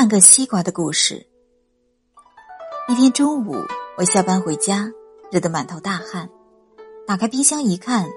[0.00, 1.26] 半个西瓜的故事。
[2.88, 3.54] 一天中午，
[3.98, 4.90] 我下班回家，
[5.30, 6.26] 热得满头大汗。
[7.06, 8.08] 打开冰箱一看，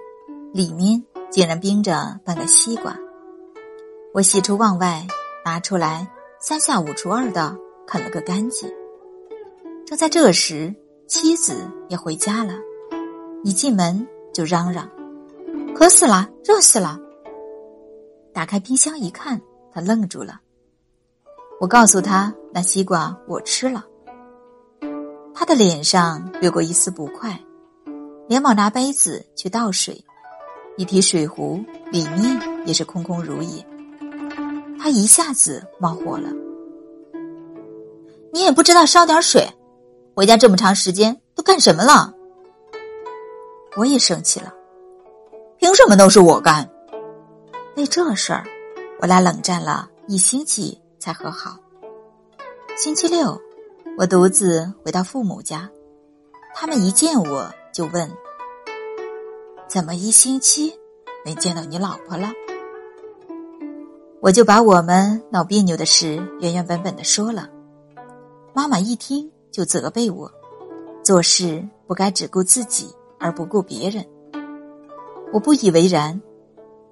[0.53, 2.97] 里面竟然冰着半个西瓜。
[4.13, 5.05] 我喜出望外，
[5.43, 6.09] 拿出来
[6.39, 7.53] 三下五除二的
[7.85, 8.71] 啃了个干净。
[9.85, 10.73] 正在这时，
[11.05, 12.53] 妻子也回家了，
[13.43, 14.89] 一进门就嚷嚷
[15.75, 16.97] ：“渴死了，热死了！”
[18.33, 19.41] 打开冰箱一看，
[19.73, 20.39] 他愣住了。
[21.63, 23.85] 我告诉他，那西瓜我吃了。
[25.33, 27.39] 他的脸上掠过一丝不快，
[28.27, 30.03] 连忙拿杯子去倒水，
[30.75, 33.65] 一提水壶里面也是空空如也。
[34.77, 36.27] 他一下子冒火了
[38.33, 39.49] ：“你也不知道烧点水，
[40.13, 42.13] 回家这么长时间都干什么了？”
[43.77, 44.53] 我也生气了
[45.59, 46.69] ：“凭什么都是我干？”
[47.77, 48.43] 为这事儿，
[48.99, 50.77] 我俩冷战了一星期。
[51.03, 51.57] 才和好。
[52.77, 53.37] 星期六，
[53.97, 55.69] 我独自回到父母家，
[56.55, 58.09] 他们一见我就问
[59.67, 60.73] ：“怎么一星期
[61.25, 62.31] 没见到你老婆了？”
[64.23, 67.49] 我就把我们闹别扭的事原原本本的说了。
[68.53, 70.31] 妈妈一听就责备我，
[71.03, 74.05] 做事不该只顾自己而不顾别人。
[75.33, 76.21] 我不以为然，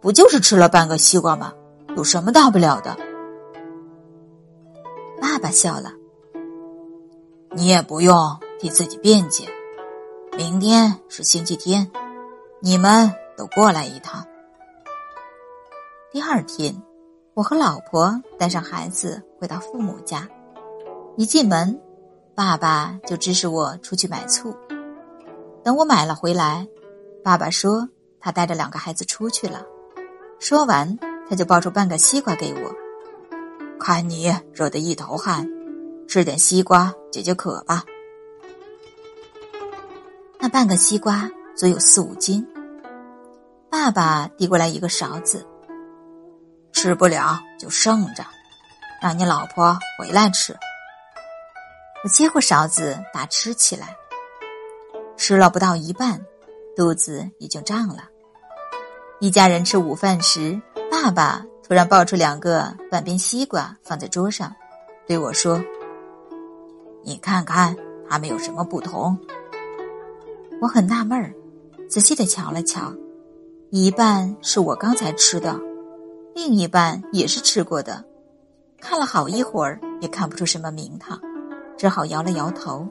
[0.02, 1.54] 不就是吃了半个西瓜吗？
[1.96, 2.98] 有什么大不了的？
[5.52, 5.92] 笑了，
[7.52, 9.48] 你也不用替自己辩解。
[10.38, 11.92] 明天是星期天，
[12.62, 14.26] 你们都过来一趟。
[16.12, 16.82] 第二天，
[17.34, 20.28] 我和老婆带上孩子回到父母家，
[21.18, 21.80] 一进门，
[22.34, 24.56] 爸爸就指使我出去买醋。
[25.64, 26.68] 等我买了回来，
[27.24, 27.88] 爸爸说
[28.20, 29.66] 他带着两个孩子出去了。
[30.40, 30.98] 说完，
[31.30, 32.81] 他就抱出半个西瓜给我。
[33.84, 35.50] 看你热得一头汗，
[36.08, 37.84] 吃点西瓜解解渴吧。
[40.40, 42.48] 那半个西瓜足有四五斤。
[43.72, 45.44] 爸爸递过来一个勺子，
[46.72, 48.24] 吃不了就剩着，
[49.02, 50.56] 让你老婆回来吃。
[52.04, 53.96] 我接过勺子打吃起来，
[55.18, 56.24] 吃了不到一半，
[56.76, 58.04] 肚子已经胀了。
[59.20, 60.62] 一家人吃午饭时，
[60.92, 61.44] 爸爸。
[61.64, 64.54] 突然抱出两个半边西瓜放在桌上，
[65.08, 65.62] 对我说
[67.04, 67.76] ：“你看看
[68.10, 69.18] 它们有什么不同？”
[70.62, 71.34] 我很纳闷儿，
[71.90, 72.94] 仔细的瞧了瞧，
[73.70, 75.58] 一半是我刚才吃的，
[76.36, 78.04] 另一半也是吃过的。
[78.80, 81.20] 看了好一会儿，也看不出什么名堂，
[81.78, 82.86] 只好摇了摇头。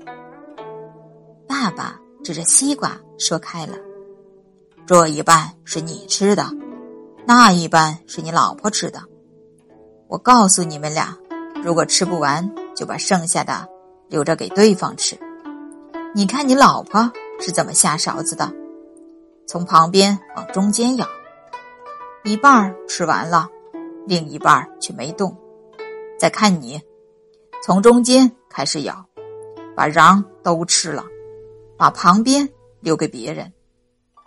[1.47, 3.75] 爸爸指着西瓜说开了
[4.87, 6.49] ：“这一半是你吃的。”
[7.27, 9.03] 那一半是你老婆吃的，
[10.09, 11.17] 我告诉你们俩，
[11.63, 13.69] 如果吃不完，就把剩下的
[14.09, 15.17] 留着给对方吃。
[16.15, 18.53] 你看你老婆是怎么下勺子的？
[19.47, 21.07] 从旁边往中间舀，
[22.25, 23.49] 一半吃完了，
[24.07, 25.37] 另一半却没动。
[26.19, 26.81] 再看你，
[27.63, 29.05] 从中间开始舀，
[29.77, 31.05] 把瓤都吃了，
[31.77, 32.49] 把旁边
[32.81, 33.53] 留给别人。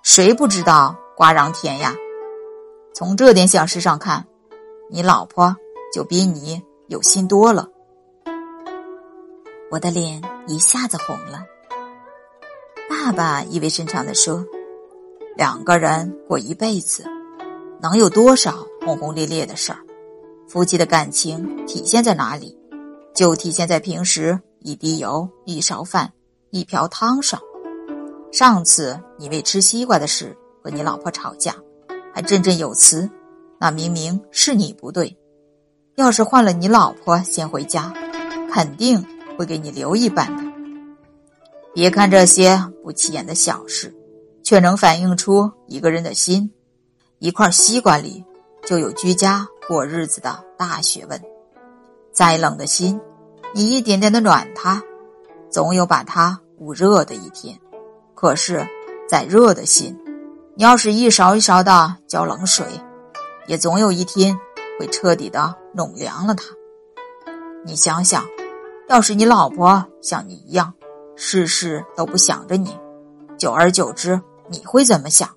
[0.04, 1.94] 谁不知道瓜瓤甜呀？
[2.96, 4.24] 从这点小事上看，
[4.88, 5.56] 你老婆
[5.92, 7.68] 就比你有心多了。
[9.72, 11.44] 我的脸一下子红了。
[12.88, 14.46] 爸爸意味深长的说
[15.36, 17.04] ：“两个人过一辈子，
[17.81, 19.80] 能有多少轰轰烈烈的事儿？
[20.48, 22.56] 夫妻的感情体现在哪里？
[23.16, 26.14] 就体现在平时一滴油、一勺饭、
[26.52, 27.42] 一瓢汤上。
[28.31, 31.56] 上次你为吃西瓜的事和你老婆吵架。”
[32.13, 33.09] 还振振有词，
[33.59, 35.18] 那明明是你不对。
[35.96, 37.94] 要是换了你老婆先回家，
[38.51, 39.03] 肯定
[39.38, 40.44] 会给你留一半的。
[41.74, 43.94] 别看这些不起眼的小事，
[44.44, 46.51] 却能反映出一个人的心。
[47.18, 48.24] 一块西瓜里
[48.66, 51.19] 就有居家过日子的大学问。
[52.12, 53.00] 再冷的心，
[53.56, 54.83] 你一点点的暖它，
[55.50, 57.60] 总有把它捂热的一天。
[58.13, 58.68] 可是，
[59.07, 59.98] 再热的心。
[60.55, 62.63] 你要是一勺一勺的浇冷水，
[63.47, 64.38] 也总有一天
[64.79, 66.44] 会彻底的弄凉了它。
[67.65, 68.23] 你想想，
[68.88, 70.71] 要是你老婆像你一样，
[71.15, 72.77] 事事都不想着你，
[73.35, 75.27] 久而久之，你会怎么想？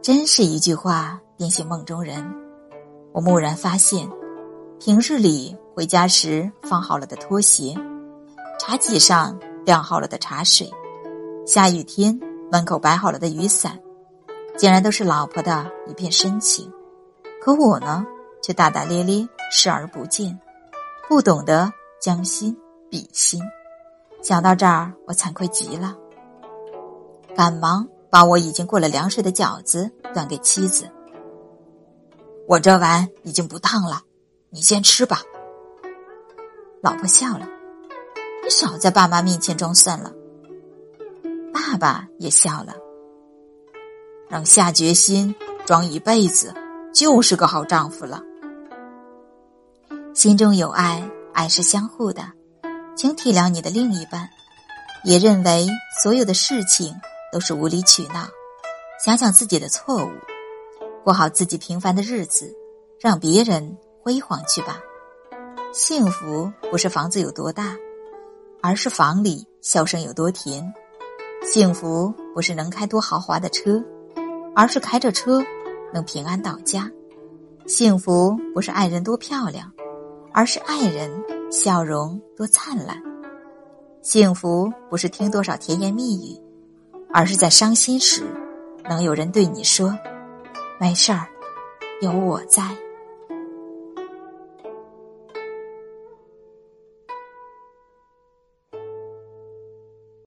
[0.00, 2.24] 真是一句话点醒梦中人。
[3.12, 4.08] 我蓦然发现，
[4.78, 7.74] 平日里回家时放好了的拖鞋，
[8.60, 10.72] 茶几上晾好了的茶水，
[11.44, 12.16] 下雨天。
[12.50, 13.78] 门口摆好了的雨伞，
[14.56, 16.72] 竟然都是老婆的一片深情，
[17.42, 18.06] 可我呢，
[18.42, 20.38] 却大大咧咧视而不见。
[21.08, 22.54] 不懂得将心
[22.90, 23.42] 比心。
[24.22, 25.96] 想到这儿，我惭愧极了，
[27.34, 30.86] 赶忙把我已经过了凉水的饺子端给妻子。
[32.46, 34.02] 我这碗已经不烫了，
[34.50, 35.22] 你先吃吧。
[36.82, 37.46] 老婆笑了，
[38.44, 40.12] 你少在爸妈面前装蒜了。
[41.58, 42.72] 爸爸也笑了，
[44.30, 45.34] 能下决心
[45.66, 46.54] 装一辈子，
[46.94, 48.22] 就是个好丈夫了。
[50.14, 51.02] 心中有爱，
[51.34, 52.22] 爱是相互的。
[52.94, 54.30] 请体谅你的另一半，
[55.02, 55.66] 也认为
[56.00, 56.94] 所有的事情
[57.32, 58.28] 都是无理取闹。
[59.04, 60.10] 想想自己的错误，
[61.02, 62.54] 过好自己平凡的日子，
[63.00, 64.78] 让别人辉煌去吧。
[65.72, 67.76] 幸福不是房子有多大，
[68.62, 70.64] 而是房里笑声有多甜；
[71.50, 73.82] 幸福不是能开多豪华的车，
[74.54, 75.42] 而是开着车
[75.94, 76.82] 能平安到家；
[77.66, 79.72] 幸福不是爱人多漂亮，
[80.32, 81.10] 而是爱人。
[81.50, 83.02] 笑容多灿烂，
[84.02, 86.38] 幸福不是听多少甜言蜜语，
[87.10, 88.22] 而是在伤心时，
[88.86, 89.98] 能有人对你说
[90.78, 91.26] ：“没事儿，
[92.02, 92.76] 有我在。”